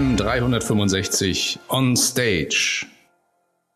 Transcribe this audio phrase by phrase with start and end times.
[0.00, 2.86] DKM 365 on stage.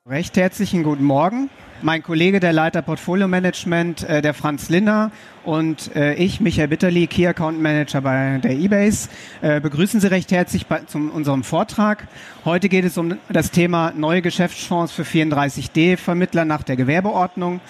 [0.07, 1.51] Recht herzlichen guten Morgen.
[1.83, 5.11] Mein Kollege, der Leiter Portfolio Management, äh, der Franz Linner
[5.45, 9.11] und äh, ich, Michael Bitterli, Key Account Manager bei der eBase,
[9.43, 12.09] äh, begrüßen Sie recht herzlich zum, unserem Vortrag.
[12.47, 17.61] Heute geht es um das Thema neue Geschäftsfonds für 34D Vermittler nach der Gewerbeordnung.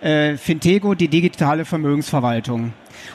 [0.00, 2.72] Äh, Fintego, die digitale Vermögensverwaltung.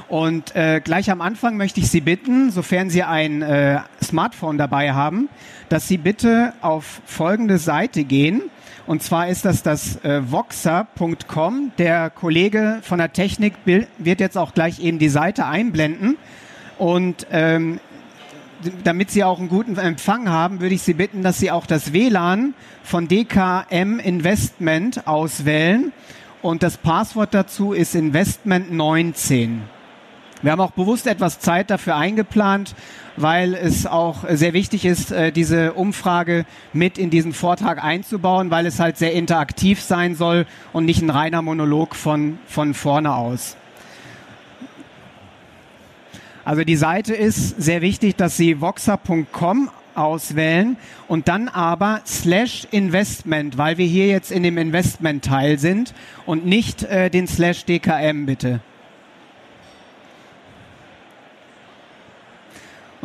[0.08, 4.94] Und äh, gleich am Anfang möchte ich Sie bitten, sofern Sie ein äh, Smartphone dabei
[4.94, 5.28] haben,
[5.70, 8.44] dass Sie bitte auf folgende Seite gehen.
[8.86, 11.72] Und zwar ist das das äh, voxer.com.
[11.80, 16.18] Der Kollege von der Technik wird jetzt auch gleich eben die Seite einblenden.
[16.78, 17.80] Und ähm,
[18.84, 21.94] damit Sie auch einen guten Empfang haben, würde ich Sie bitten, dass Sie auch das
[21.94, 25.92] WLAN von DKM Investment auswählen.
[26.42, 29.64] Und das Passwort dazu ist Investment 19.
[30.42, 32.76] Wir haben auch bewusst etwas Zeit dafür eingeplant,
[33.18, 38.66] weil es auch sehr wichtig ist, äh, diese Umfrage mit in diesen Vortrag einzubauen, weil
[38.66, 43.56] es halt sehr interaktiv sein soll und nicht ein reiner Monolog von, von vorne aus.
[46.44, 53.58] Also die Seite ist sehr wichtig, dass Sie voxer.com auswählen und dann aber slash Investment,
[53.58, 55.94] weil wir hier jetzt in dem Investment-Teil sind
[56.26, 58.62] und nicht äh, den slash DKM bitte.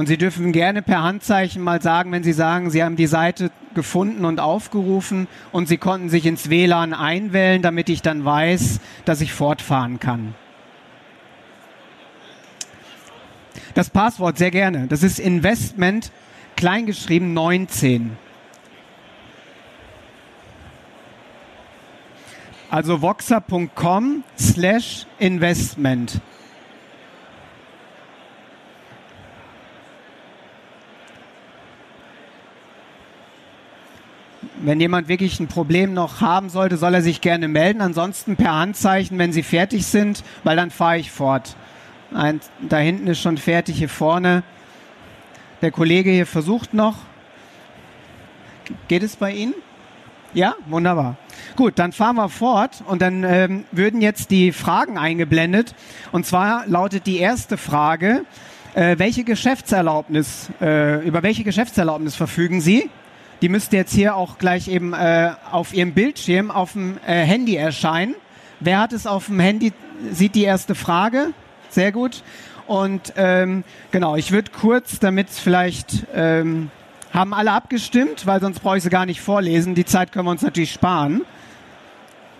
[0.01, 3.51] Und Sie dürfen gerne per Handzeichen mal sagen, wenn Sie sagen, Sie haben die Seite
[3.75, 9.21] gefunden und aufgerufen und Sie konnten sich ins WLAN einwählen, damit ich dann weiß, dass
[9.21, 10.35] ich fortfahren kann.
[13.75, 14.87] Das Passwort sehr gerne.
[14.87, 16.11] Das ist Investment
[16.61, 18.19] kleingeschrieben 19.
[22.69, 26.21] Also voxer.com slash investment.
[34.57, 37.81] Wenn jemand wirklich ein Problem noch haben sollte, soll er sich gerne melden.
[37.81, 41.57] Ansonsten per Handzeichen, wenn Sie fertig sind, weil dann fahre ich fort.
[42.13, 44.43] Ein, da hinten ist schon fertig, hier vorne.
[45.63, 46.97] Der Kollege hier versucht noch.
[48.89, 49.55] Geht es bei Ihnen?
[50.33, 51.17] Ja, wunderbar.
[51.57, 55.75] Gut, dann fahren wir fort und dann ähm, würden jetzt die Fragen eingeblendet.
[56.13, 58.25] Und zwar lautet die erste Frage,
[58.75, 62.89] äh, welche Geschäftserlaubnis, äh, über welche Geschäftserlaubnis verfügen Sie?
[63.43, 67.57] Die müsste jetzt hier auch gleich eben äh, auf Ihrem Bildschirm auf dem äh, Handy
[67.57, 68.15] erscheinen.
[68.61, 69.73] Wer hat es auf dem Handy?
[70.11, 71.35] Sieht die erste Frage.
[71.69, 72.23] Sehr gut.
[72.71, 76.71] Und ähm, genau, ich würde kurz, damit vielleicht ähm,
[77.13, 79.75] haben alle abgestimmt, weil sonst brauche ich sie gar nicht vorlesen.
[79.75, 81.23] Die Zeit können wir uns natürlich sparen.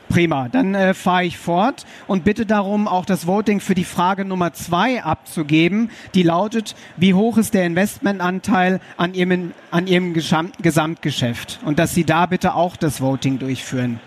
[0.09, 4.25] Prima, dann äh, fahre ich fort und bitte darum, auch das Voting für die Frage
[4.25, 11.59] Nummer zwei abzugeben, die lautet, wie hoch ist der Investmentanteil an Ihrem, an Ihrem Gesamtgeschäft?
[11.65, 13.99] Und dass Sie da bitte auch das Voting durchführen.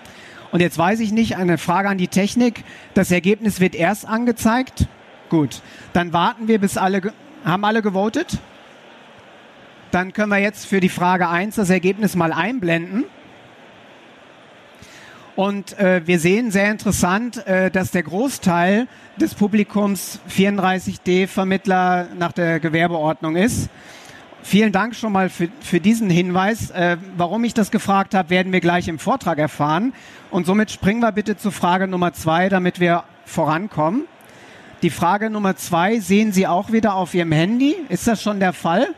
[0.53, 2.63] Und jetzt weiß ich nicht, eine Frage an die Technik,
[2.94, 4.88] das Ergebnis wird erst angezeigt.
[5.33, 5.63] Gut,
[5.94, 7.11] dann warten wir, bis alle,
[7.44, 8.38] haben alle gewotet?
[9.89, 13.05] Dann können wir jetzt für die Frage eins das Ergebnis mal einblenden.
[15.35, 22.59] Und äh, wir sehen sehr interessant, äh, dass der Großteil des Publikums 34D-Vermittler nach der
[22.59, 23.72] Gewerbeordnung ist.
[24.43, 26.69] Vielen Dank schon mal für, für diesen Hinweis.
[26.69, 29.93] Äh, warum ich das gefragt habe, werden wir gleich im Vortrag erfahren.
[30.29, 34.03] Und somit springen wir bitte zu Frage Nummer zwei, damit wir vorankommen.
[34.83, 37.73] Die Frage Nummer zwei sehen Sie auch wieder auf Ihrem Handy.
[37.88, 38.94] Ist das schon der Fall?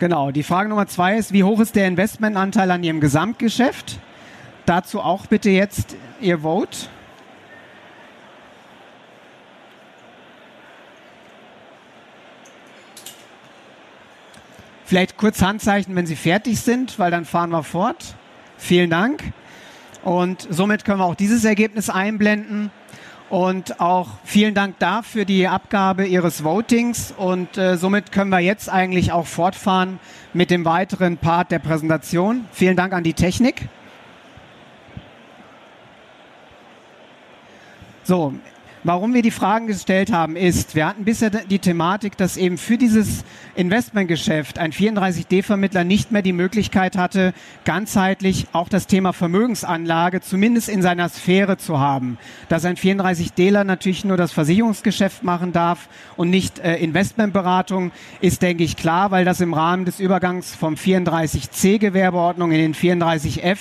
[0.00, 0.32] Genau.
[0.32, 4.00] Die Frage Nummer zwei ist, wie hoch ist der Investmentanteil an Ihrem Gesamtgeschäft?
[4.66, 6.88] Dazu auch bitte jetzt Ihr Vote.
[14.84, 18.16] Vielleicht kurz Handzeichen, wenn Sie fertig sind, weil dann fahren wir fort.
[18.56, 19.22] Vielen Dank.
[20.02, 22.72] Und somit können wir auch dieses Ergebnis einblenden.
[23.30, 27.12] Und auch vielen Dank dafür die Abgabe Ihres Votings.
[27.16, 30.00] Und äh, somit können wir jetzt eigentlich auch fortfahren
[30.32, 32.46] mit dem weiteren Part der Präsentation.
[32.52, 33.68] Vielen Dank an die Technik.
[38.04, 38.32] So,
[38.88, 42.78] warum wir die Fragen gestellt haben, ist, wir hatten bisher die Thematik, dass eben für
[42.78, 43.22] dieses
[43.54, 47.34] Investmentgeschäft ein 34D-Vermittler nicht mehr die Möglichkeit hatte,
[47.66, 52.16] ganzheitlich auch das Thema Vermögensanlage zumindest in seiner Sphäre zu haben.
[52.48, 57.92] Dass ein 34Dler natürlich nur das Versicherungsgeschäft machen darf und nicht äh, Investmentberatung,
[58.22, 62.74] ist, denke ich, klar, weil das im Rahmen des Übergangs vom 34C Gewerbeordnung in den
[62.74, 63.58] 34F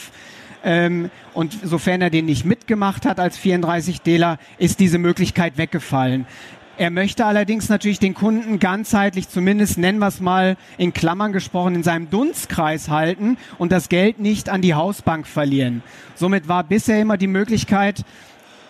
[0.67, 6.27] ähm, und sofern er den nicht mitgemacht hat als 34 Deler, ist diese Möglichkeit weggefallen.
[6.75, 11.73] Er möchte allerdings natürlich den Kunden ganzheitlich, zumindest nennen wir es mal in Klammern gesprochen,
[11.73, 15.81] in seinem Dunstkreis halten und das Geld nicht an die Hausbank verlieren.
[16.15, 18.03] Somit war bisher immer die Möglichkeit,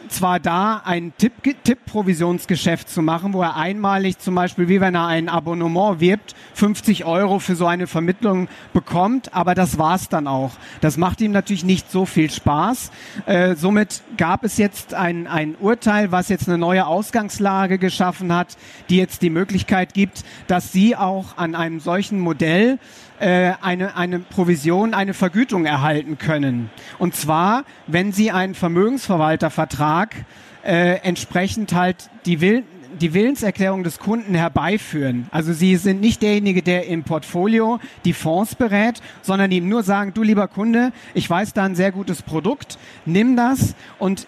[0.09, 5.29] zwar da ein Tipp-Provisionsgeschäft zu machen, wo er einmalig zum Beispiel, wie wenn er ein
[5.29, 10.51] Abonnement wirbt, 50 Euro für so eine Vermittlung bekommt, aber das war's dann auch.
[10.81, 12.91] Das macht ihm natürlich nicht so viel Spaß.
[13.25, 18.57] Äh, somit gab es jetzt ein, ein Urteil, was jetzt eine neue Ausgangslage geschaffen hat,
[18.89, 22.79] die jetzt die Möglichkeit gibt, dass Sie auch an einem solchen Modell
[23.19, 26.69] äh, eine, eine Provision, eine Vergütung erhalten können.
[26.97, 30.15] Und zwar, wenn Sie einen Vermögensverwaltervertrag
[30.63, 32.63] äh, entsprechend halt die Will
[33.01, 35.27] die Willenserklärung des Kunden herbeiführen.
[35.31, 40.13] Also Sie sind nicht derjenige, der im Portfolio die Fonds berät, sondern ihm nur sagen,
[40.13, 44.27] du lieber Kunde, ich weiß da ein sehr gutes Produkt, nimm das und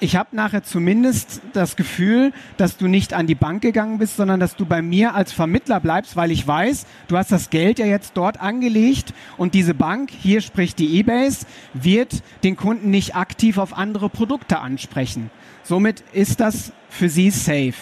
[0.00, 4.40] ich habe nachher zumindest das Gefühl, dass du nicht an die Bank gegangen bist, sondern
[4.40, 7.86] dass du bei mir als Vermittler bleibst, weil ich weiß, du hast das Geld ja
[7.86, 13.58] jetzt dort angelegt und diese Bank, hier spricht die eBase, wird den Kunden nicht aktiv
[13.58, 15.30] auf andere Produkte ansprechen.
[15.62, 17.74] Somit ist das für sie safe.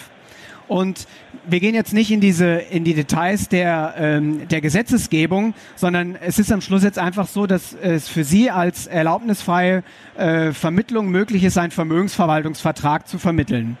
[0.67, 1.07] Und
[1.47, 6.39] wir gehen jetzt nicht in diese in die Details der ähm, der Gesetzesgebung, sondern es
[6.39, 9.83] ist am Schluss jetzt einfach so, dass es für Sie als erlaubnisfreie
[10.17, 13.77] äh, Vermittlung möglich ist, einen Vermögensverwaltungsvertrag zu vermitteln.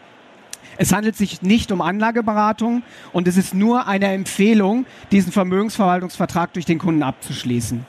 [0.77, 2.83] Es handelt sich nicht um Anlageberatung
[3.13, 7.85] und es ist nur eine Empfehlung, diesen Vermögensverwaltungsvertrag durch den Kunden abzuschließen.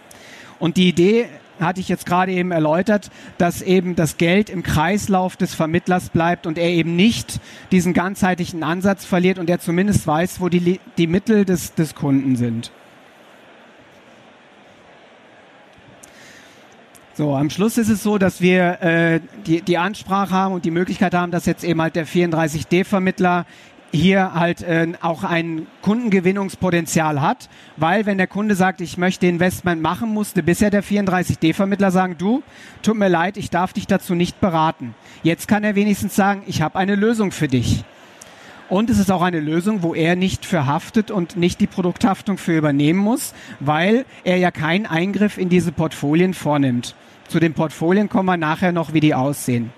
[0.59, 1.27] Und die Idee
[1.61, 6.47] hatte ich jetzt gerade eben erläutert, dass eben das Geld im Kreislauf des Vermittlers bleibt
[6.47, 7.41] und er eben nicht
[7.73, 12.37] diesen ganzheitlichen Ansatz verliert und er zumindest weiß, wo die, die Mittel des, des Kunden
[12.37, 12.71] sind.
[17.17, 20.71] So, am Schluss ist es so, dass wir äh, die, die Ansprache haben und die
[20.71, 23.47] Möglichkeit haben, dass jetzt eben halt der 34D-Vermittler
[23.97, 29.83] hier halt äh, auch ein Kundengewinnungspotenzial hat, weil wenn der Kunde sagt, ich möchte Investment
[29.83, 32.43] machen, musste bisher der 34D-Vermittler sagen, du,
[32.83, 34.95] tut mir leid, ich darf dich dazu nicht beraten.
[35.23, 37.85] Jetzt kann er wenigstens sagen, ich habe eine Lösung für dich.
[38.69, 42.37] Und es ist auch eine Lösung, wo er nicht für haftet und nicht die Produkthaftung
[42.37, 46.97] für übernehmen muss, weil er ja keinen Eingriff in diese Portfolien vornimmt.
[47.29, 49.73] Zu den Portfolien kommen wir nachher noch, wie die aussehen.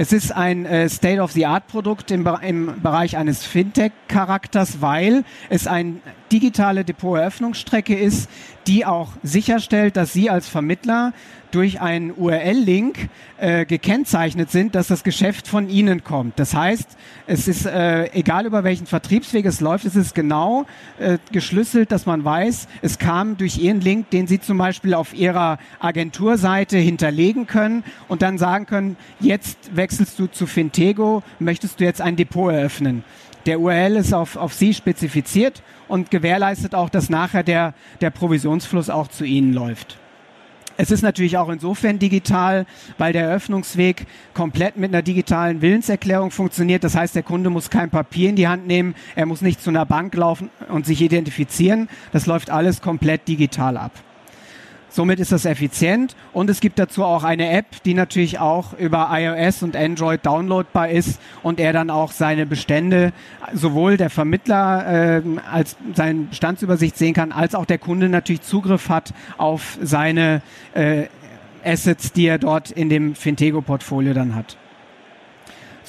[0.00, 5.96] Es ist ein äh, State-of-the-Art-Produkt im, im Bereich eines Fintech-Charakters, weil es eine
[6.32, 8.30] digitale Depoteröffnungsstrecke ist,
[8.66, 11.12] die auch sicherstellt, dass Sie als Vermittler
[11.50, 13.08] durch einen URL-Link
[13.38, 16.38] äh, gekennzeichnet sind, dass das Geschäft von Ihnen kommt.
[16.38, 20.66] Das heißt, es ist äh, egal über welchen Vertriebsweg es läuft, es ist genau
[20.98, 25.14] äh, geschlüsselt, dass man weiß, es kam durch Ihren Link, den Sie zum Beispiel auf
[25.14, 31.84] Ihrer Agenturseite hinterlegen können und dann sagen können, jetzt wechselst du zu Fintego, möchtest du
[31.84, 33.04] jetzt ein Depot eröffnen.
[33.46, 38.90] Der URL ist auf, auf Sie spezifiziert und gewährleistet auch, dass nachher der, der Provisionsfluss
[38.90, 39.98] auch zu Ihnen läuft.
[40.82, 42.64] Es ist natürlich auch insofern digital,
[42.96, 46.84] weil der Eröffnungsweg komplett mit einer digitalen Willenserklärung funktioniert.
[46.84, 49.68] Das heißt, der Kunde muss kein Papier in die Hand nehmen, er muss nicht zu
[49.68, 51.90] einer Bank laufen und sich identifizieren.
[52.12, 53.92] Das läuft alles komplett digital ab.
[54.90, 59.08] Somit ist das effizient und es gibt dazu auch eine App, die natürlich auch über
[59.12, 63.12] iOS und Android downloadbar ist und er dann auch seine Bestände,
[63.54, 68.88] sowohl der Vermittler äh, als seine Bestandsübersicht sehen kann, als auch der Kunde natürlich Zugriff
[68.88, 70.42] hat auf seine
[70.74, 71.04] äh,
[71.64, 74.56] Assets, die er dort in dem Fintego-Portfolio dann hat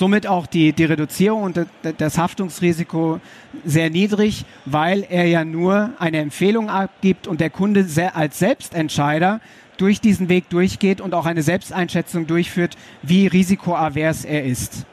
[0.02, 1.68] somit auch die, die Reduzierung und
[2.00, 3.20] das Haftungsrisiko
[3.64, 9.42] sehr niedrig, weil er ja nur eine Empfehlung abgibt und der Kunde als Selbstentscheider
[9.78, 14.88] durch diesen Weg durchgeht und auch eine Selbsteinschätzung durchführt, wie risikoavers er ist.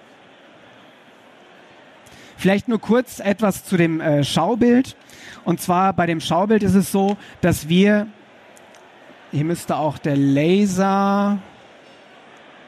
[2.36, 4.94] Vielleicht nur kurz etwas zu dem äh, Schaubild.
[5.42, 8.08] Und zwar bei dem Schaubild ist es so, dass wir,
[9.32, 11.38] hier müsste auch der Laser,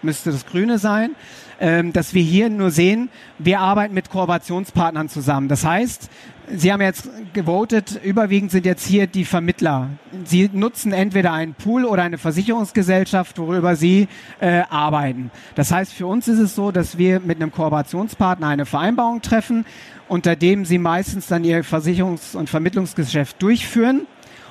[0.02, 1.14] müsste das Grüne sein,
[1.61, 5.49] dass wir hier nur sehen, wir arbeiten mit Kooperationspartnern zusammen.
[5.49, 6.09] Das heißt,
[6.52, 9.90] Sie haben jetzt gewotet, überwiegend sind jetzt hier die Vermittler.
[10.25, 14.09] Sie nutzen entweder einen Pool oder eine Versicherungsgesellschaft, worüber Sie
[14.40, 15.31] äh, arbeiten.
[15.55, 19.64] Das heißt, für uns ist es so, dass wir mit einem Kooperationspartner eine Vereinbarung treffen,
[20.09, 24.07] unter dem Sie meistens dann Ihr Versicherungs- und Vermittlungsgeschäft durchführen.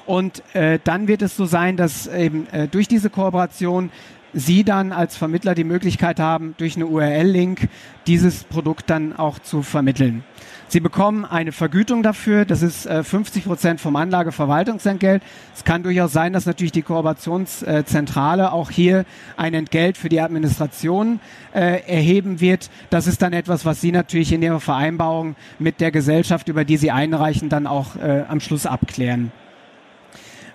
[0.06, 3.92] Und äh, dann wird es so sein, dass eben äh, durch diese Kooperation
[4.34, 7.68] Sie dann als Vermittler die Möglichkeit haben, durch eine URL-Link
[8.08, 10.24] dieses Produkt dann auch zu vermitteln.
[10.72, 15.24] Sie bekommen eine Vergütung dafür, das ist äh, 50 Prozent vom Anlageverwaltungsentgelt.
[15.56, 19.06] Es kann durchaus sein, dass natürlich die Kooperationszentrale auch hier
[19.36, 21.22] ein Entgelt für die Administration
[21.56, 22.70] äh, erheben wird.
[22.92, 26.78] Das ist dann etwas, was Sie natürlich in Ihrer Vereinbarung mit der Gesellschaft, über die
[26.78, 29.32] Sie einreichen, dann auch äh, am Schluss abklären.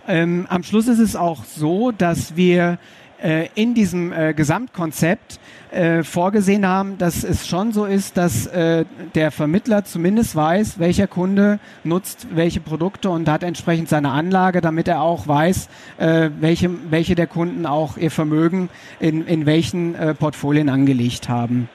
[0.06, 2.78] Ähm, am Schluss ist es auch so, dass wir
[3.24, 5.40] äh, in diesem äh, Gesamtkonzept
[5.70, 11.06] äh, vorgesehen haben, dass es schon so ist, dass äh, der Vermittler zumindest weiß, welcher
[11.06, 16.70] Kunde nutzt welche Produkte und hat entsprechend seine Anlage, damit er auch weiß, äh, welche,
[16.90, 18.68] welche der Kunden auch ihr Vermögen
[19.00, 21.68] in, in welchen äh, Portfolien angelegt haben.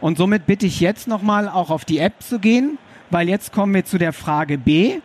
[0.00, 2.76] Und somit bitte ich jetzt nochmal auch auf die App zu gehen,
[3.10, 5.00] weil jetzt kommen wir zu der Frage B,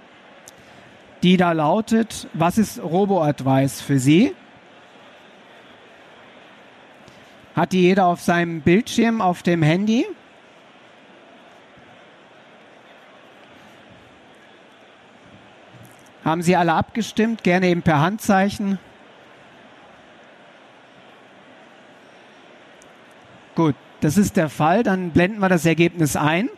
[1.24, 4.34] die da lautet, was ist Robo-Advice für Sie?
[7.58, 10.06] Hat die jeder auf seinem Bildschirm auf dem Handy?
[16.24, 17.44] Haben Sie alle abgestimmt?
[17.44, 18.78] Gerne eben per Handzeichen.
[23.56, 24.84] Gut, das ist der Fall.
[24.84, 26.52] Dann blenden wir das Ergebnis ein.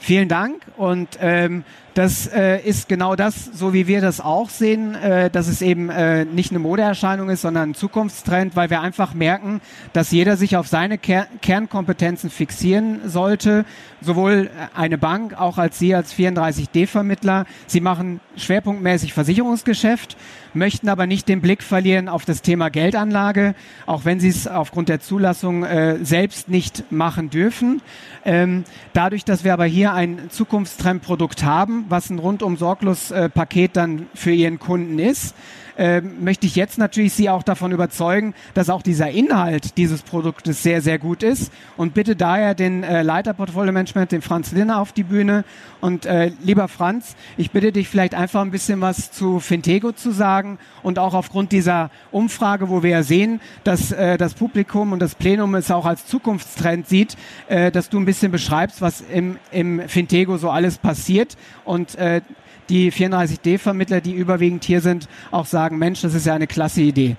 [0.00, 4.94] Vielen Dank und ähm, das äh, ist genau das, so wie wir das auch sehen,
[4.94, 9.12] äh, dass es eben äh, nicht eine Modeerscheinung ist, sondern ein Zukunftstrend, weil wir einfach
[9.14, 9.60] merken,
[9.92, 13.64] dass jeder sich auf seine Ker Kernkompetenzen fixieren sollte.
[14.00, 17.46] Sowohl eine Bank, auch als Sie als 34D-Vermittler.
[17.66, 20.16] Sie machen schwerpunktmäßig Versicherungsgeschäft,
[20.54, 23.54] möchten aber nicht den Blick verlieren auf das Thema Geldanlage,
[23.86, 27.80] auch wenn Sie es aufgrund der Zulassung äh, selbst nicht machen dürfen.
[28.24, 33.76] Ähm, dadurch, dass wir aber hier ein Zukunftstrendprodukt haben, was ein rundum sorglos äh, Paket
[33.76, 35.34] dann für Ihren Kunden ist,
[35.76, 40.62] äh, möchte ich jetzt natürlich Sie auch davon überzeugen, dass auch dieser Inhalt dieses Produktes
[40.62, 44.80] sehr, sehr gut ist und bitte daher den äh, Leiter Portfolio Management, den Franz Linner,
[44.80, 45.44] auf die Bühne.
[45.80, 50.12] Und äh, lieber Franz, ich bitte dich vielleicht einfach ein bisschen was zu Fintego zu
[50.12, 55.00] sagen und auch aufgrund dieser Umfrage, wo wir ja sehen, dass äh, das Publikum und
[55.00, 57.16] das Plenum es auch als Zukunftstrend sieht,
[57.48, 62.20] äh, dass du ein bisschen beschreibst, was im, im Fintego so alles passiert und äh,
[62.68, 67.16] die 34D-Vermittler, die überwiegend hier sind, auch sagen, Mensch, das ist ja eine klasse Idee.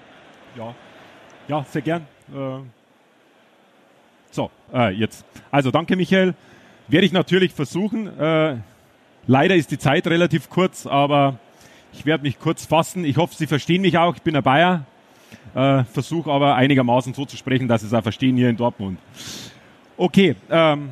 [0.58, 0.74] Ja,
[1.48, 2.08] ja sehr gern.
[2.34, 2.60] Äh,
[4.32, 5.26] so, äh, jetzt.
[5.52, 6.34] Also danke, Michael.
[6.88, 8.08] Werde ich natürlich versuchen.
[8.20, 8.58] Äh,
[9.28, 11.40] leider ist die Zeit relativ kurz, aber
[11.94, 13.06] ich werde mich kurz fassen.
[13.06, 14.16] Ich hoffe, Sie verstehen mich auch.
[14.16, 14.86] Ich bin ein Bayer.
[15.56, 19.00] Äh, Versuche aber einigermaßen so zu sprechen, dass Sie es auch verstehen hier in Dortmund.
[19.98, 20.90] Okay, ähm,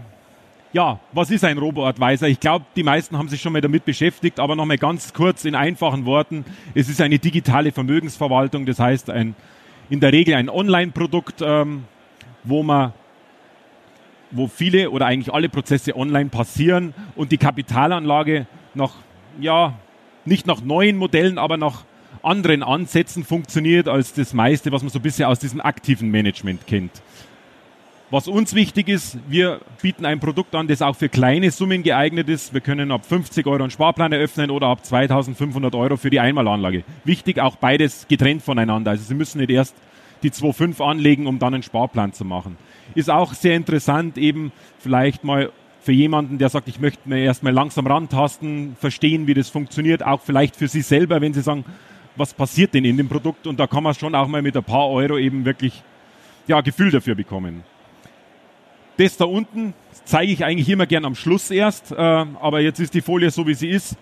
[0.73, 2.27] ja, was ist ein Robo-Advisor?
[2.27, 5.55] Ich glaube, die meisten haben sich schon mal damit beschäftigt, aber nochmal ganz kurz in
[5.55, 6.45] einfachen Worten.
[6.73, 9.35] Es ist eine digitale Vermögensverwaltung, das heißt ein,
[9.89, 11.83] in der Regel ein Online-Produkt, ähm,
[12.43, 12.93] wo man
[14.31, 18.93] wo viele oder eigentlich alle Prozesse online passieren und die Kapitalanlage nach,
[19.41, 19.73] ja,
[20.23, 21.83] nicht nach neuen Modellen, aber nach
[22.23, 26.91] anderen Ansätzen funktioniert als das meiste, was man so bisher aus diesem aktiven Management kennt.
[28.11, 32.27] Was uns wichtig ist, wir bieten ein Produkt an, das auch für kleine Summen geeignet
[32.27, 32.53] ist.
[32.53, 36.83] Wir können ab 50 Euro einen Sparplan eröffnen oder ab 2500 Euro für die Einmalanlage.
[37.05, 38.91] Wichtig auch beides getrennt voneinander.
[38.91, 39.77] Also Sie müssen nicht erst
[40.23, 42.57] die 2,5 anlegen, um dann einen Sparplan zu machen.
[42.95, 45.49] Ist auch sehr interessant, eben vielleicht mal
[45.81, 50.19] für jemanden, der sagt, ich möchte mir erstmal langsam rantasten, verstehen, wie das funktioniert, auch
[50.19, 51.63] vielleicht für Sie selber, wenn Sie sagen,
[52.17, 53.47] was passiert denn in dem Produkt?
[53.47, 55.81] Und da kann man schon auch mal mit ein paar Euro eben wirklich
[56.45, 57.63] ja, Gefühl dafür bekommen.
[59.01, 59.73] Das da unten
[60.05, 63.47] zeige ich eigentlich immer gern am Schluss erst, äh, aber jetzt ist die Folie so,
[63.47, 63.97] wie sie ist.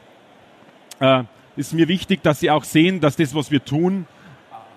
[1.00, 1.24] Äh,
[1.56, 4.08] ist mir wichtig, dass Sie auch sehen, dass das, was wir tun,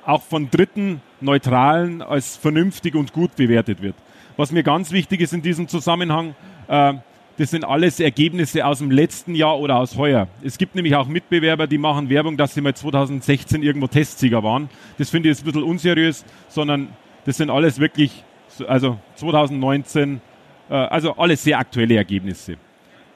[0.06, 3.96] auch von Dritten, Neutralen als vernünftig und gut bewertet wird.
[4.36, 6.36] Was mir ganz wichtig ist in diesem Zusammenhang,
[6.68, 6.94] äh,
[7.36, 10.28] das sind alles Ergebnisse aus dem letzten Jahr oder aus heuer.
[10.44, 14.70] Es gibt nämlich auch Mitbewerber, die machen Werbung, dass sie mal 2016 irgendwo Testsieger waren.
[14.98, 16.90] Das finde ich jetzt ein bisschen unseriös, sondern
[17.24, 18.22] das sind alles wirklich
[18.60, 20.20] also 2019,
[20.68, 22.56] äh, also alles sehr aktuelle Ergebnisse.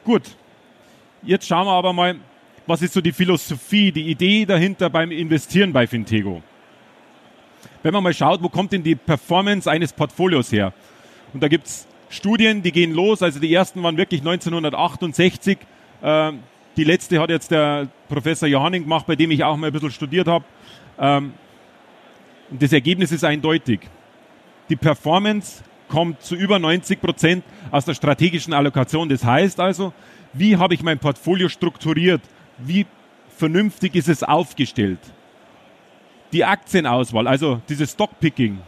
[0.05, 0.23] Gut,
[1.23, 2.17] jetzt schauen wir aber mal,
[2.67, 6.43] was ist so die Philosophie, die Idee dahinter beim Investieren bei Fintego.
[7.83, 10.73] Wenn man mal schaut, wo kommt denn die Performance eines Portfolios her?
[11.33, 15.59] Und da gibt es Studien, die gehen los, also die ersten waren wirklich 1968.
[16.03, 16.33] Äh,
[16.77, 19.91] die letzte hat jetzt der Professor Johanning gemacht, bei dem ich auch mal ein bisschen
[19.91, 20.45] studiert habe.
[20.99, 21.33] Ähm,
[22.51, 23.81] das Ergebnis ist eindeutig.
[24.69, 29.09] Die Performance kommt zu über 90 Prozent aus der strategischen Allokation.
[29.09, 29.93] Das heißt also,
[30.33, 32.21] wie habe ich mein Portfolio strukturiert?
[32.59, 32.87] Wie
[33.37, 34.99] vernünftig ist es aufgestellt?
[36.33, 38.59] Die Aktienauswahl, also dieses Stockpicking,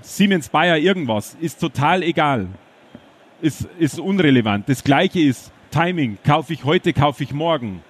[0.00, 2.48] Siemens Bayer irgendwas, ist total egal.
[3.42, 4.68] ist, ist unrelevant.
[4.68, 6.18] Das gleiche ist Timing.
[6.24, 7.82] Kaufe ich heute, kaufe ich morgen.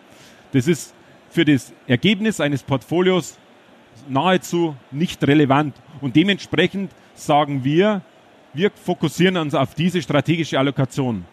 [0.52, 0.94] Das ist
[1.30, 3.38] für das Ergebnis eines Portfolios
[4.08, 5.74] nahezu nicht relevant.
[6.00, 6.90] Und dementsprechend
[7.26, 8.02] sagen wir,
[8.52, 11.24] wir fokussieren uns auf diese strategische Allokation.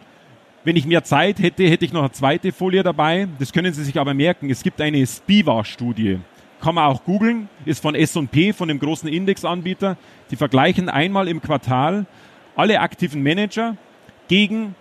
[0.63, 3.27] Wenn ich mehr Zeit hätte, hätte ich noch eine zweite Folie dabei.
[3.39, 4.49] Das können Sie sich aber merken.
[4.49, 6.19] Es gibt eine Spiva-Studie.
[6.59, 7.47] Kann man auch googeln.
[7.65, 9.97] Ist von S&P, von dem großen Indexanbieter.
[10.29, 12.05] Die vergleichen einmal im Quartal
[12.55, 13.77] alle aktiven Manager
[14.27, 14.75] gegen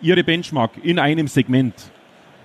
[0.00, 1.74] ihre Benchmark in einem Segment.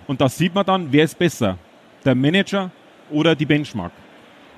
[0.07, 1.57] Und da sieht man dann, wer ist besser.
[2.05, 2.71] Der Manager
[3.11, 3.91] oder die Benchmark.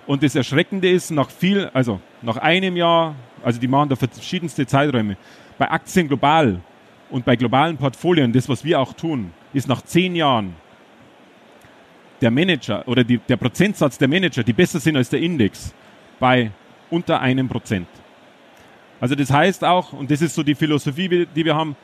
[0.06, 4.66] Und das Erschreckende ist, nach viel, also nach einem Jahr, also die machen da verschiedenste
[4.66, 5.18] Zeiträume.
[5.58, 6.62] Bei Aktien global
[7.10, 10.56] und bei globalen Portfolien, das, was wir auch tun, ist nach zehn Jahren
[12.22, 15.74] der Manager oder die, der Prozentsatz der Manager, die besser sind als der Index,
[16.20, 16.52] bei
[16.90, 17.88] unter einem Prozent.
[19.00, 21.76] Also das heißt auch, und das ist so die Philosophie, die wir haben,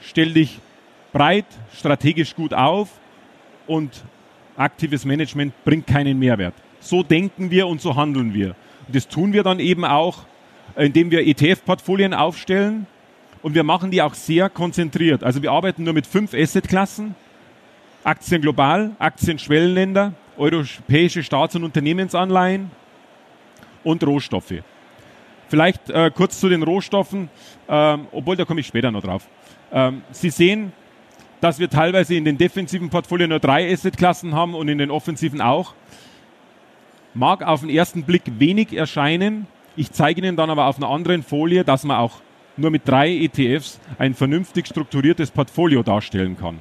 [0.00, 0.58] stell dich
[1.12, 1.46] breit,
[1.76, 2.88] strategisch gut auf
[3.66, 4.04] und
[4.56, 6.54] aktives Management bringt keinen Mehrwert.
[6.80, 8.54] So denken wir und so handeln wir.
[8.86, 10.24] Und das tun wir dann eben auch,
[10.76, 12.86] indem wir ETF-Portfolien aufstellen
[13.42, 15.22] und wir machen die auch sehr konzentriert.
[15.22, 17.14] Also wir arbeiten nur mit fünf Assetklassen.
[18.02, 22.70] Aktien global, Aktien Schwellenländer, europäische Staats- und Unternehmensanleihen
[23.82, 24.54] und Rohstoffe.
[25.48, 27.30] Vielleicht äh, kurz zu den Rohstoffen,
[27.68, 29.26] ähm, obwohl da komme ich später noch drauf.
[29.72, 30.72] Ähm, Sie sehen,
[31.40, 35.40] dass wir teilweise in den defensiven Portfolien nur drei Assetklassen haben und in den offensiven
[35.40, 35.74] auch.
[37.12, 39.46] Mag auf den ersten Blick wenig erscheinen.
[39.76, 42.20] Ich zeige Ihnen dann aber auf einer anderen Folie, dass man auch
[42.56, 46.60] nur mit drei ETFs ein vernünftig strukturiertes Portfolio darstellen kann.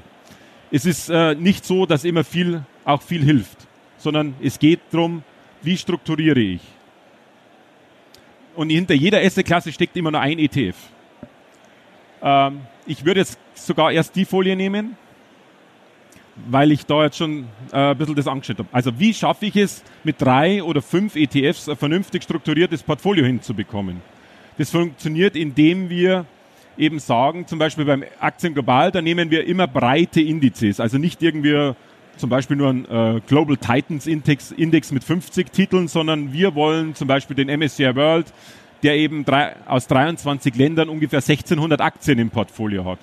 [0.71, 3.57] Es ist äh, nicht so, dass immer viel auch viel hilft,
[3.97, 5.23] sondern es geht darum,
[5.61, 6.61] wie strukturiere ich.
[8.55, 10.75] Und hinter jeder Assetklasse steckt immer nur ein ETF.
[12.23, 14.97] Ähm, ich würde jetzt sogar erst die Folie nehmen,
[16.35, 18.69] weil ich da jetzt schon äh, ein bisschen das angeschaut habe.
[18.71, 24.01] Also wie schaffe ich es, mit drei oder fünf ETFs ein vernünftig strukturiertes Portfolio hinzubekommen?
[24.57, 26.25] Das funktioniert, indem wir
[26.77, 31.21] eben sagen, zum Beispiel beim Aktien global, da nehmen wir immer breite Indizes, also nicht
[31.21, 31.73] irgendwie
[32.17, 36.95] zum Beispiel nur ein äh, Global Titans Index, Index mit 50 Titeln, sondern wir wollen
[36.95, 38.31] zum Beispiel den MSCI World,
[38.83, 42.99] der eben drei, aus 23 Ländern ungefähr 1600 Aktien im Portfolio hat.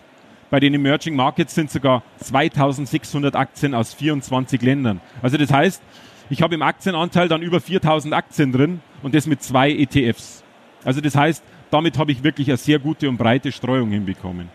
[0.50, 5.00] Bei den Emerging Markets sind sogar 2600 Aktien aus 24 Ländern.
[5.22, 5.80] Also das heißt,
[6.28, 10.42] ich habe im Aktienanteil dann über 4000 Aktien drin und das mit zwei ETFs.
[10.84, 14.48] Also das heißt, damit habe ich wirklich eine sehr gute und breite Streuung hinbekommen.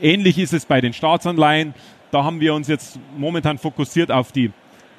[0.00, 1.74] Ähnlich ist es bei den Staatsanleihen.
[2.12, 4.52] Da haben wir uns jetzt momentan fokussiert auf die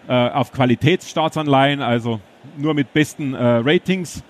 [0.07, 2.19] äh, auf Qualitätsstaatsanleihen, also
[2.57, 4.23] nur mit besten äh, Ratings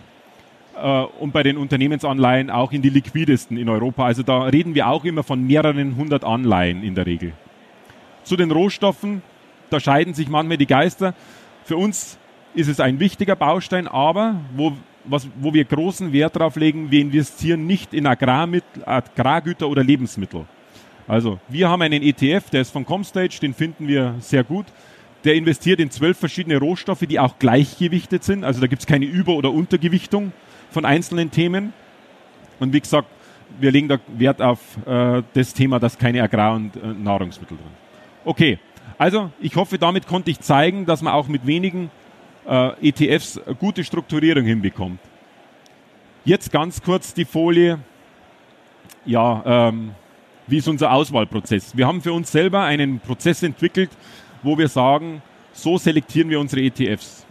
[1.20, 4.06] und bei den Unternehmensanleihen auch in die liquidesten in Europa.
[4.06, 7.34] Also da reden wir auch immer von mehreren hundert Anleihen in der Regel.
[8.24, 9.22] Zu den Rohstoffen,
[9.70, 11.14] da scheiden sich manchmal die Geister.
[11.64, 12.18] Für uns
[12.54, 14.74] ist es ein wichtiger Baustein, aber wo
[15.06, 20.46] was, wo wir großen Wert darauf legen, wir investieren nicht in Agrarmittel, Agrargüter oder Lebensmittel.
[21.08, 24.66] Also wir haben einen ETF, der ist von Comstage, den finden wir sehr gut.
[25.26, 28.44] Der investiert in zwölf verschiedene Rohstoffe, die auch gleichgewichtet sind.
[28.44, 30.32] Also da gibt es keine Über- oder Untergewichtung
[30.74, 31.74] von einzelnen Themen.
[32.60, 33.08] Und wie gesagt,
[33.60, 37.68] wir legen da Wert auf äh, das Thema, dass keine Agrar- und äh, Nahrungsmittel drin.
[38.26, 38.60] Okay,
[38.98, 41.92] also ich hoffe, damit konnte ich zeigen, dass man auch mit wenigen
[42.48, 45.00] äh, ETFs gute Strukturierung hinbekommt.
[46.26, 47.80] Jetzt ganz kurz die Folie.
[49.06, 49.92] Ja, ähm,
[50.48, 51.76] wie ist unser Auswahlprozess?
[51.76, 53.92] Wir haben für uns selber einen Prozess entwickelt,
[54.42, 57.26] wo wir sagen, so selektieren wir unsere ETFs.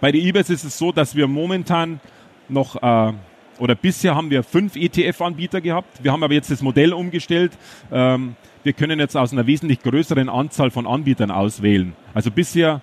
[0.00, 2.00] Bei der eBay ist es so, dass wir momentan
[2.50, 3.12] noch äh,
[3.58, 6.02] oder bisher haben wir fünf ETF-Anbieter gehabt.
[6.02, 7.52] Wir haben aber jetzt das Modell umgestellt.
[7.90, 11.94] Ähm, wir können jetzt aus einer wesentlich größeren Anzahl von Anbietern auswählen.
[12.14, 12.82] Also bisher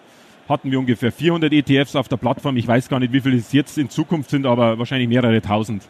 [0.50, 2.58] hatten wir ungefähr 400 ETFs auf der Plattform.
[2.58, 5.88] Ich weiß gar nicht, wie viele es jetzt in Zukunft sind, aber wahrscheinlich mehrere tausend,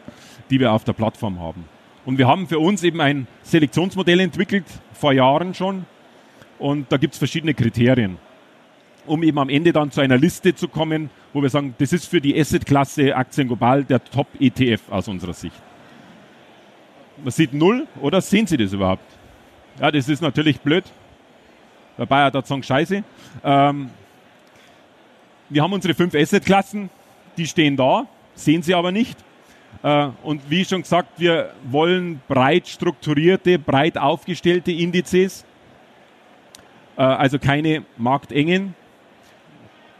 [0.50, 1.64] die wir auf der Plattform haben.
[2.04, 5.84] Und wir haben für uns eben ein Selektionsmodell entwickelt, vor Jahren schon.
[6.58, 8.16] Und da gibt es verschiedene Kriterien,
[9.06, 12.06] um eben am Ende dann zu einer Liste zu kommen, wo wir sagen, das ist
[12.06, 15.56] für die Asset-Klasse Aktien global der Top-ETF aus unserer Sicht.
[17.22, 19.04] Man sieht null, oder sehen Sie das überhaupt?
[19.80, 20.84] Ja, das ist natürlich blöd.
[21.98, 23.02] Der Bayer hat sagen, scheiße.
[23.42, 23.90] Ähm,
[25.48, 26.90] wir haben unsere fünf Asset-Klassen,
[27.36, 29.18] die stehen da, sehen Sie aber nicht.
[29.82, 35.44] Äh, und wie schon gesagt, wir wollen breit strukturierte, breit aufgestellte Indizes,
[36.96, 38.74] äh, also keine marktengen.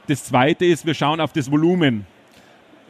[0.08, 2.06] Das zweite ist, wir schauen auf das Volumen.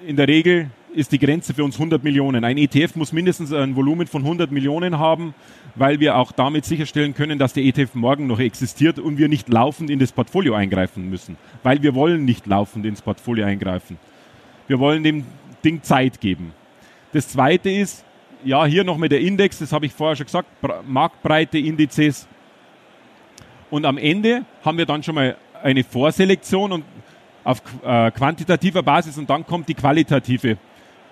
[0.06, 2.44] In der Regel ist die Grenze für uns 100 Millionen.
[2.44, 5.34] Ein ETF muss mindestens ein Volumen von 100 Millionen haben,
[5.74, 9.48] weil wir auch damit sicherstellen können, dass der ETF morgen noch existiert und wir nicht
[9.48, 11.36] laufend in das Portfolio eingreifen müssen.
[11.62, 13.98] Weil wir wollen nicht laufend ins Portfolio eingreifen.
[14.66, 15.24] Wir wollen dem
[15.64, 16.52] Ding Zeit geben.
[17.12, 18.04] Das zweite ist,
[18.44, 20.48] ja, hier noch mit der Index, das habe ich vorher schon gesagt,
[20.86, 22.28] Marktbreite Indizes.
[23.70, 26.84] Und am Ende haben wir dann schon mal eine Vorselektion und
[27.46, 30.58] auf äh, quantitativer Basis und dann kommt die qualitative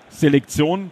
[0.08, 0.90] Selektion.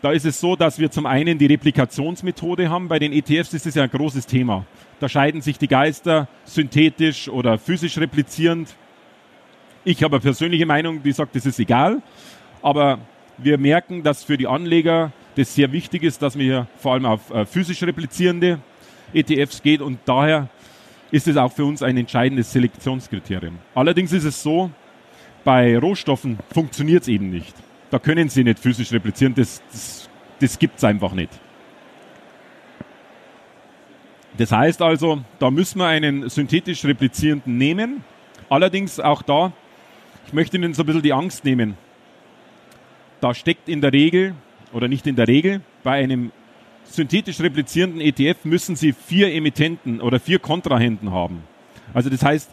[0.00, 2.86] Da ist es so, dass wir zum einen die Replikationsmethode haben.
[2.86, 4.64] Bei den ETFs ist es ja ein großes Thema.
[5.00, 8.76] Da scheiden sich die Geister synthetisch oder physisch replizierend.
[9.84, 12.00] Ich habe eine persönliche Meinung, die sagt, das ist egal.
[12.62, 13.00] Aber
[13.38, 17.30] wir merken, dass für die Anleger das sehr wichtig ist, dass wir vor allem auf
[17.30, 18.60] äh, physisch replizierende
[19.12, 20.48] ETFs geht und daher
[21.16, 23.58] ist es auch für uns ein entscheidendes Selektionskriterium.
[23.74, 24.70] Allerdings ist es so,
[25.44, 27.54] bei Rohstoffen funktioniert es eben nicht.
[27.90, 31.30] Da können sie nicht physisch replizieren, das, das, das gibt es einfach nicht.
[34.36, 38.04] Das heißt also, da müssen wir einen synthetisch replizierenden nehmen.
[38.50, 39.54] Allerdings auch da,
[40.26, 41.78] ich möchte Ihnen so ein bisschen die Angst nehmen.
[43.22, 44.34] Da steckt in der Regel,
[44.74, 46.30] oder nicht in der Regel, bei einem
[46.90, 51.42] synthetisch replizierenden ETF müssen Sie vier Emittenten oder vier Kontrahenten haben.
[51.94, 52.50] Also das heißt,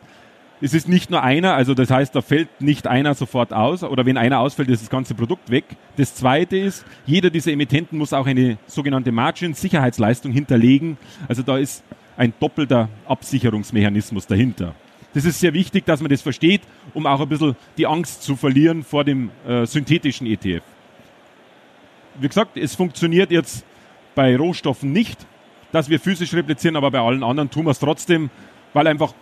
[0.61, 4.05] es ist nicht nur einer, also das heißt, da fällt nicht einer sofort aus oder
[4.05, 5.65] wenn einer ausfällt, ist das ganze Produkt weg.
[5.97, 10.97] Das zweite ist, jeder dieser Emittenten muss auch eine sogenannte Margin-Sicherheitsleistung hinterlegen.
[11.27, 11.83] Also da ist
[12.15, 14.73] ein doppelter Absicherungsmechanismus dahinter.
[15.13, 16.61] Das ist sehr wichtig, dass man das versteht,
[16.93, 20.63] um auch ein bisschen die Angst zu verlieren vor dem äh, synthetischen ETF.
[22.19, 23.65] Wie gesagt, es funktioniert jetzt
[24.15, 25.25] bei Rohstoffen nicht,
[25.71, 28.29] dass wir physisch replizieren, aber bei allen anderen tun wir es trotzdem,
[28.73, 29.13] weil einfach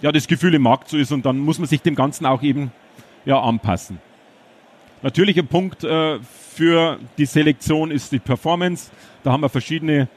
[0.00, 2.42] ja, das Gefühl im Markt so ist und dann muss man sich dem Ganzen auch
[2.42, 2.72] eben
[3.24, 3.98] ja, anpassen.
[5.02, 8.90] Natürlich ein Punkt äh, für die Selektion ist die Performance.
[9.22, 10.08] Da haben wir verschiedene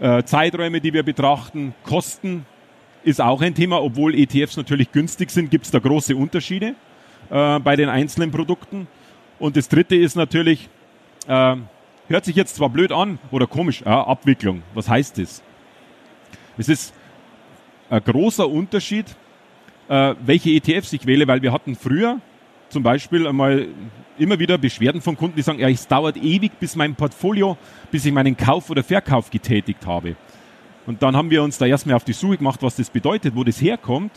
[0.00, 1.74] äh, Zeiträume, die wir betrachten.
[1.84, 2.46] Kosten
[3.04, 6.74] ist auch ein Thema, obwohl ETFs natürlich günstig sind, gibt es da große Unterschiede
[7.30, 8.86] äh, bei den einzelnen Produkten.
[9.38, 10.68] Und das dritte ist natürlich,
[11.26, 11.56] äh,
[12.12, 14.62] hört sich jetzt zwar blöd an oder komisch, ja, Abwicklung.
[14.74, 15.42] Was heißt das?
[16.56, 16.94] Es ist
[17.90, 19.06] ein großer Unterschied,
[19.88, 22.20] äh, welche ETFs ich wähle, weil wir hatten früher
[22.68, 23.66] zum Beispiel einmal
[24.18, 27.56] immer wieder Beschwerden von Kunden, die sagen, ja, es dauert ewig, bis mein Portfolio,
[27.90, 30.16] bis ich meinen Kauf oder Verkauf getätigt habe.
[30.86, 33.44] Und dann haben wir uns da erstmal auf die Suche gemacht, was das bedeutet, wo
[33.44, 34.12] das herkommt.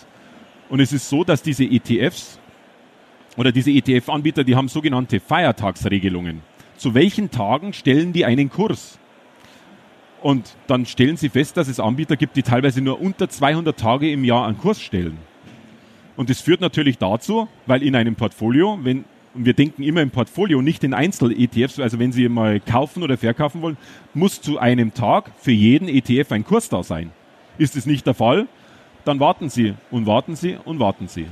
[0.69, 2.39] Und es ist so, dass diese ETFs
[3.37, 6.41] oder diese ETF-Anbieter, die haben sogenannte Feiertagsregelungen.
[6.77, 8.99] Zu welchen Tagen stellen die einen Kurs?
[10.21, 14.11] Und dann stellen sie fest, dass es Anbieter gibt, die teilweise nur unter 200 Tage
[14.11, 15.17] im Jahr einen Kurs stellen.
[16.15, 20.11] Und das führt natürlich dazu, weil in einem Portfolio, wenn und wir denken immer im
[20.11, 23.77] Portfolio, nicht in Einzel-ETFs, also wenn Sie mal kaufen oder verkaufen wollen,
[24.13, 27.11] muss zu einem Tag für jeden ETF ein Kurs da sein.
[27.57, 28.47] Ist es nicht der Fall,
[29.03, 31.27] dann warten Sie und warten Sie und warten Sie.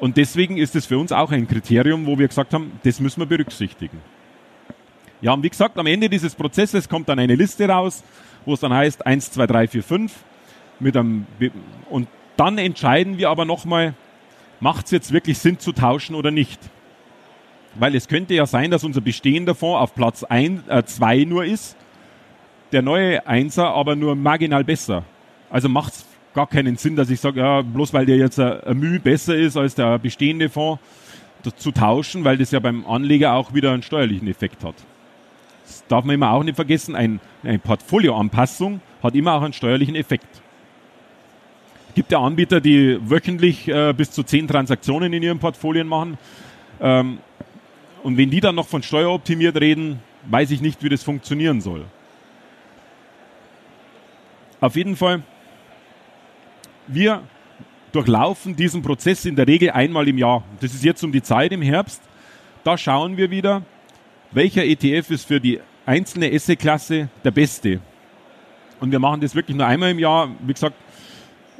[0.00, 3.20] Und deswegen ist es für uns auch ein Kriterium, wo wir gesagt haben, das müssen
[3.20, 3.98] wir berücksichtigen.
[5.24, 8.04] Ja, und wie gesagt, am Ende dieses Prozesses kommt dann eine Liste raus,
[8.44, 10.12] wo es dann heißt 1, 2, 3, 4, 5.
[10.80, 11.26] Mit einem,
[11.88, 13.94] und dann entscheiden wir aber nochmal,
[14.60, 16.60] macht es jetzt wirklich Sinn zu tauschen oder nicht?
[17.74, 21.74] Weil es könnte ja sein, dass unser bestehender Fonds auf Platz 2 äh, nur ist,
[22.72, 25.04] der neue Einser aber nur marginal besser.
[25.48, 28.60] Also macht es gar keinen Sinn, dass ich sage, ja, bloß weil der jetzt ein,
[28.60, 30.82] ein Mühe besser ist als der bestehende Fonds,
[31.56, 34.74] zu tauschen, weil das ja beim Anleger auch wieder einen steuerlichen Effekt hat
[35.88, 40.28] darf man immer auch nicht vergessen, ein, eine Portfolioanpassung hat immer auch einen steuerlichen Effekt.
[41.88, 46.18] Es gibt ja Anbieter, die wöchentlich äh, bis zu zehn Transaktionen in ihren Portfolien machen.
[46.80, 47.18] Ähm,
[48.02, 51.84] und wenn die dann noch von steueroptimiert reden, weiß ich nicht, wie das funktionieren soll.
[54.60, 55.22] Auf jeden Fall,
[56.86, 57.22] wir
[57.92, 60.42] durchlaufen diesen Prozess in der Regel einmal im Jahr.
[60.60, 62.02] Das ist jetzt um die Zeit im Herbst.
[62.64, 63.62] Da schauen wir wieder,
[64.34, 67.80] welcher ETF ist für die einzelne Esse-Klasse der beste.
[68.80, 70.28] Und wir machen das wirklich nur einmal im Jahr.
[70.44, 70.76] Wie gesagt,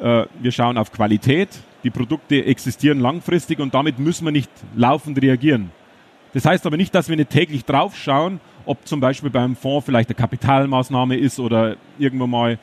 [0.00, 1.48] äh, wir schauen auf Qualität.
[1.84, 5.70] Die Produkte existieren langfristig und damit müssen wir nicht laufend reagieren.
[6.32, 9.87] Das heißt aber nicht, dass wir nicht täglich drauf schauen, ob zum Beispiel beim Fonds
[9.87, 12.58] vielleicht eine Kapitalmaßnahme ist oder irgendwo mal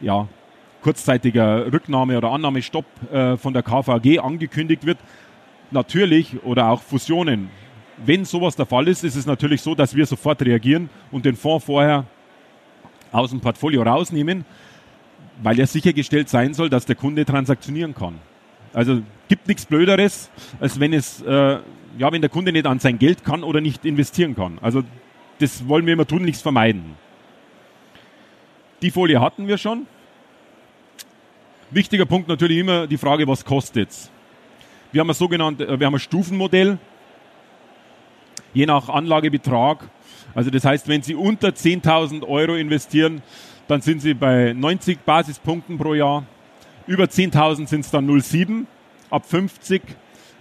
[0.00, 0.28] ja,
[0.82, 4.98] kurzzeitiger Rücknahme oder Annahmestopp äh, von der KVG angekündigt wird.
[5.72, 7.50] Natürlich oder auch Fusionen
[8.04, 11.36] wenn sowas der Fall ist, ist es natürlich so, dass wir sofort reagieren und den
[11.36, 12.04] Fonds vorher
[13.12, 14.44] aus dem Portfolio rausnehmen,
[15.42, 18.18] weil ja sichergestellt sein soll, dass der Kunde transaktionieren kann.
[18.72, 20.30] Also gibt nichts Blöderes,
[20.60, 21.58] als wenn es äh,
[21.98, 24.58] ja, wenn der Kunde nicht an sein Geld kann oder nicht investieren kann.
[24.60, 24.82] Also
[25.38, 26.96] das wollen wir immer tunlichst vermeiden.
[28.82, 29.86] Die Folie hatten wir schon.
[31.70, 34.10] Wichtiger Punkt natürlich immer die Frage, was kostet es?
[34.92, 36.78] Wir haben ein sogenanntes, äh, wir haben ein Stufenmodell,
[38.56, 39.86] je nach Anlagebetrag.
[40.34, 43.20] Also das heißt, wenn Sie unter 10.000 Euro investieren,
[43.68, 46.24] dann sind Sie bei 90 Basispunkten pro Jahr.
[46.86, 48.64] Über 10.000 sind es dann 0,7.
[49.10, 49.82] Ab 50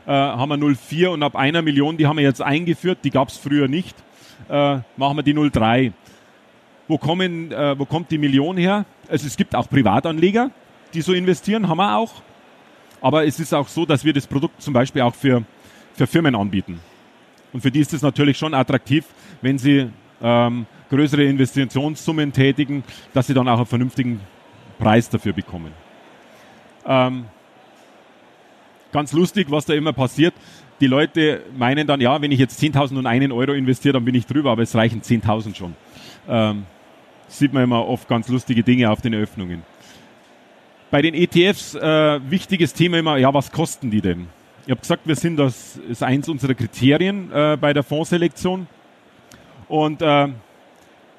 [0.08, 3.28] äh, haben wir 0,4 und ab einer Million, die haben wir jetzt eingeführt, die gab
[3.28, 3.96] es früher nicht,
[4.48, 5.92] äh, machen wir die 0,3.
[6.88, 8.86] Wo, äh, wo kommt die Million her?
[9.10, 10.52] Also es gibt auch Privatanleger,
[10.94, 12.14] die so investieren, haben wir auch.
[13.02, 15.44] Aber es ist auch so, dass wir das Produkt zum Beispiel auch für,
[15.94, 16.80] für Firmen anbieten.
[17.56, 19.06] Und für die ist es natürlich schon attraktiv,
[19.42, 19.88] wenn sie
[20.22, 24.20] ähm, größere Investitionssummen tätigen, dass sie dann auch einen vernünftigen
[24.78, 25.72] Preis dafür bekommen.
[26.86, 27.24] Ähm,
[28.92, 30.34] ganz lustig, was da immer passiert.
[30.82, 34.16] Die Leute meinen dann, ja, wenn ich jetzt 10.000 und einen Euro investiere, dann bin
[34.16, 35.76] ich drüber, aber es reichen 10.000 schon.
[36.28, 36.66] Ähm,
[37.30, 39.62] sieht man immer oft ganz lustige Dinge auf den Eröffnungen.
[40.92, 44.28] Bei den ETFs äh, wichtiges Thema immer, ja, was kosten die denn?
[44.66, 48.66] Ich habe gesagt, wir sind das ist eins unserer Kriterien äh, bei der Fondsselektion.
[49.68, 50.28] Und äh,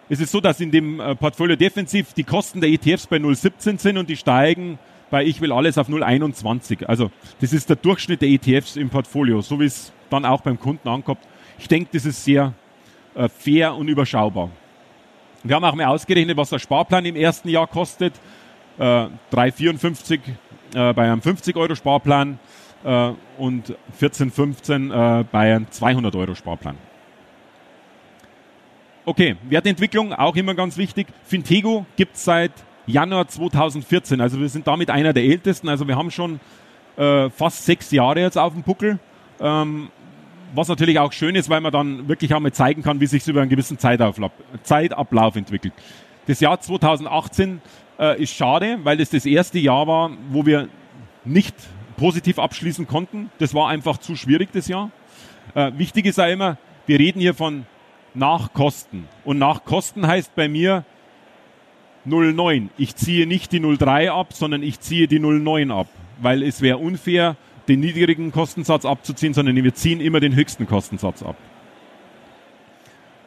[0.09, 3.79] es ist so, dass in dem äh, Portfolio defensiv die Kosten der ETFs bei 0,17
[3.79, 4.81] sind und die steigen
[5.11, 6.87] bei Ich will alles auf 0,21.
[6.87, 10.59] Also das ist der Durchschnitt der ETFs im Portfolio, so wie es dann auch beim
[10.59, 11.21] Kunden ankommt.
[11.61, 12.53] Ich denke, das ist sehr
[13.15, 14.51] äh, fair und überschaubar.
[15.45, 18.15] Wir haben auch mal ausgerechnet, was der Sparplan im ersten Jahr kostet.
[18.77, 20.19] Äh, 3,54
[20.75, 22.41] äh, bei einem 50 Euro Sparplan
[22.87, 26.77] äh, und 14,15 äh, bei einem 200 Euro Sparplan.
[29.05, 31.09] Okay, Wertentwicklung auch immer ganz wichtig.
[31.25, 32.53] Fintego gibt es seit
[32.87, 34.20] Januar 2014.
[34.20, 35.68] Also wir sind damit einer der ältesten.
[35.68, 36.40] Also wir haben schon
[36.96, 38.99] äh, fast sechs Jahre jetzt auf dem Buckel.
[39.40, 39.90] Ähm,
[40.55, 43.29] was natürlich auch schön ist, weil man dann wirklich einmal zeigen kann, wie sich es
[43.29, 45.75] über einen gewissen Zeitablauf, Zeitablauf entwickelt.
[46.27, 47.61] Das Jahr 2018
[47.99, 50.68] äh, ist schade, weil es das, das erste Jahr war, wo wir
[51.25, 51.55] nicht
[51.97, 53.31] positiv abschließen konnten.
[53.39, 54.91] Das war einfach zu schwierig, das Jahr.
[55.55, 57.67] Äh, wichtig ist auch immer, wir reden hier von
[58.15, 59.09] nach Kosten.
[59.25, 60.85] Und nach Kosten heißt bei mir
[62.05, 62.71] 09.
[62.79, 65.89] Ich ziehe nicht die 03 ab, sondern ich ziehe die 09 ab,
[66.21, 67.37] weil es wäre unfair,
[67.69, 71.37] den niedrigen Kostensatz abzuziehen, sondern wir ziehen immer den höchsten Kostensatz ab.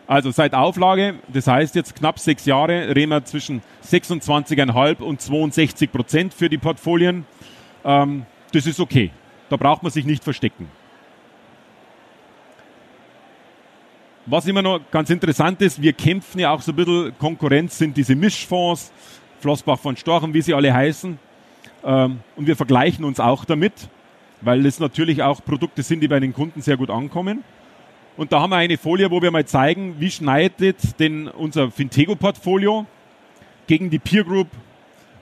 [0.07, 5.91] Also seit Auflage, das heißt jetzt knapp sechs Jahre, reden wir zwischen 26,5 und 62
[5.91, 7.25] Prozent für die Portfolien.
[7.85, 9.11] Ähm, das ist okay.
[9.49, 10.69] Da braucht man sich nicht verstecken.
[14.25, 17.97] Was immer noch ganz interessant ist, wir kämpfen ja auch so ein bisschen, Konkurrenz sind
[17.97, 18.91] diese Mischfonds,
[19.39, 21.17] Flossbach von Storchen, wie sie alle heißen.
[21.83, 23.73] Ähm, und wir vergleichen uns auch damit,
[24.41, 27.43] weil es natürlich auch Produkte sind, die bei den Kunden sehr gut ankommen.
[28.17, 32.85] Und da haben wir eine Folie, wo wir mal zeigen, wie schneidet denn unser Fintego-Portfolio
[33.65, 34.49] gegen die Peer Group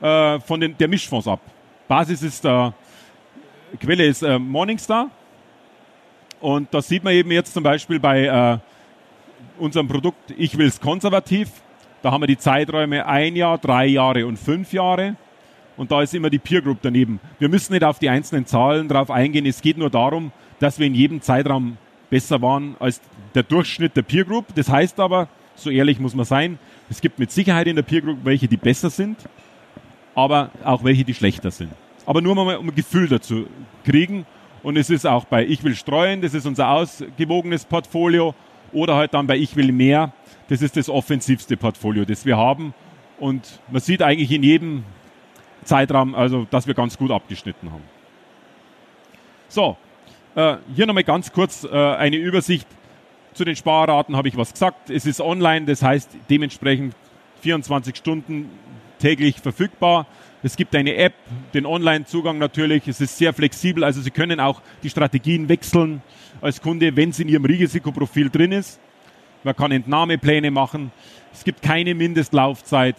[0.02, 1.40] äh, von den, der Mischfonds ab.
[1.88, 2.74] Basis ist da,
[3.80, 5.10] Quelle ist äh, Morningstar.
[6.40, 8.58] Und da sieht man eben jetzt zum Beispiel bei äh,
[9.60, 11.50] unserem Produkt Ich will es konservativ.
[12.02, 15.16] Da haben wir die Zeiträume ein Jahr, drei Jahre und fünf Jahre.
[15.76, 17.20] Und da ist immer die Peer Group daneben.
[17.40, 19.46] Wir müssen nicht auf die einzelnen Zahlen drauf eingehen.
[19.46, 21.78] Es geht nur darum, dass wir in jedem Zeitraum
[22.10, 23.02] besser waren als
[23.36, 24.46] der Durchschnitt der Peer Group.
[24.56, 26.58] Das heißt aber, so ehrlich muss man sein,
[26.90, 29.18] es gibt mit Sicherheit in der Peer Group welche, die besser sind,
[30.16, 31.72] aber auch welche, die schlechter sind.
[32.08, 33.46] Aber nur mal, um ein Gefühl dazu
[33.84, 34.26] kriegen.
[34.63, 38.34] Und es ist auch bei Ich will streuen, das ist unser ausgewogenes Portfolio
[38.72, 40.13] oder halt dann bei Ich will mehr.
[40.48, 42.74] Das ist das offensivste Portfolio, das wir haben.
[43.20, 44.84] Und man sieht eigentlich in jedem
[45.63, 47.84] Zeitraum, also, dass wir ganz gut abgeschnitten haben.
[49.50, 49.76] So,
[50.36, 52.67] äh, hier nochmal ganz kurz äh, eine Übersicht.
[53.34, 54.89] Zu den Sparraten habe ich was gesagt.
[54.89, 56.96] Es ist online, das heißt dementsprechend
[57.41, 58.50] 24 Stunden
[58.98, 60.08] täglich verfügbar.
[60.43, 61.13] Es gibt eine App,
[61.54, 62.88] den Online-Zugang natürlich.
[62.88, 66.02] Es ist sehr flexibel, also Sie können auch die Strategien wechseln
[66.41, 68.80] als Kunde, wenn es in Ihrem Risikoprofil drin ist.
[69.43, 70.91] Man kann Entnahmepläne machen.
[71.34, 72.95] Es gibt keine Mindestlaufzeit.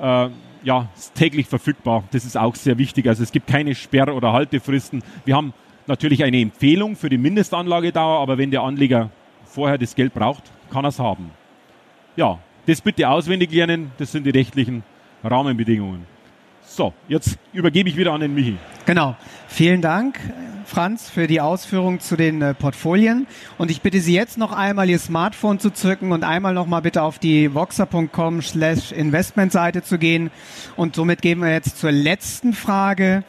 [0.00, 0.28] Äh,
[0.64, 2.04] ja, ist täglich verfügbar.
[2.12, 3.06] Das ist auch sehr wichtig.
[3.08, 5.02] Also es gibt keine Sperr- oder Haltefristen.
[5.24, 5.52] Wir haben
[5.86, 9.10] natürlich eine Empfehlung für die Mindestanlagedauer, aber wenn der Anleger
[9.44, 11.30] vorher das Geld braucht, kann er es haben.
[12.16, 13.92] Ja, das bitte auswendig lernen.
[13.98, 14.84] Das sind die rechtlichen
[15.24, 16.11] Rahmenbedingungen.
[16.74, 18.56] So, jetzt übergebe ich wieder an den Michi.
[18.86, 19.14] Genau.
[19.46, 20.18] Vielen Dank,
[20.64, 23.26] Franz, für die Ausführung zu den äh, Portfolien.
[23.58, 26.80] Und ich bitte Sie jetzt noch einmal Ihr Smartphone zu zücken und einmal noch mal
[26.80, 30.30] bitte auf die voxer.com slash Investmentseite zu gehen.
[30.74, 33.22] Und somit gehen wir jetzt zur letzten Frage,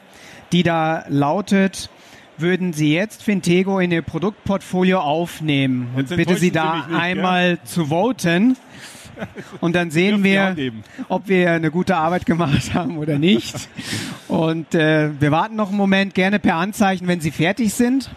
[0.52, 1.90] die da lautet,
[2.38, 5.90] würden Sie jetzt Fintego in Ihr Produktportfolio aufnehmen?
[5.94, 8.56] Und bitte Sie da Sie nicht, einmal zu voten.
[9.60, 10.54] Und dann sehen wir,
[11.08, 13.54] ob wir eine gute Arbeit gemacht haben oder nicht.
[14.28, 18.10] Und äh, wir warten noch einen Moment, gerne per Handzeichen, wenn Sie fertig sind.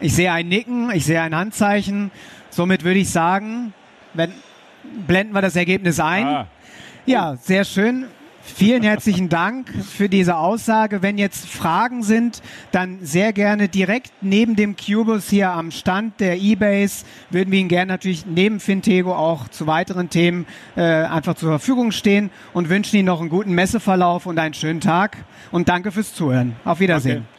[0.00, 2.10] Ich sehe ein Nicken, ich sehe ein Handzeichen.
[2.50, 3.72] Somit würde ich sagen,
[4.14, 4.32] wenn,
[5.06, 6.26] blenden wir das Ergebnis ein.
[6.26, 6.46] Ah,
[7.06, 8.06] Ja, sehr schön.
[8.54, 11.02] Vielen herzlichen Dank für diese Aussage.
[11.02, 16.40] Wenn jetzt Fragen sind, dann sehr gerne direkt neben dem Cubus hier am Stand der
[16.40, 21.50] eBase würden wir Ihnen gerne natürlich neben Fintego auch zu weiteren Themen äh, einfach zur
[21.50, 25.18] Verfügung stehen und wünschen Ihnen noch einen guten Messeverlauf und einen schönen Tag
[25.52, 26.56] und danke fürs Zuhören.
[26.64, 27.24] Auf Wiedersehen.
[27.24, 27.37] danke.